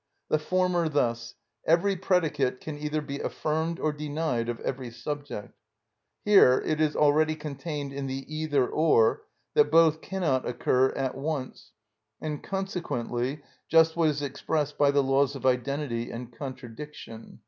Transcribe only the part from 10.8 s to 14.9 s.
at once, and consequently just what is expressed by